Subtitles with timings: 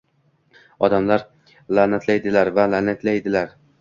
[0.87, 1.25] Odamlar
[1.79, 3.55] la'natlaydilar va la'natlaydilar